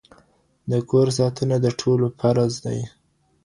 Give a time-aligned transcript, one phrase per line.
[0.71, 2.79] د کور ساتنه د ټولو فرض دی.